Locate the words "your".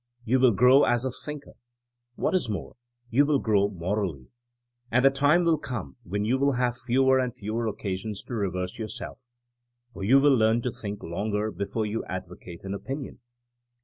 8.79-8.87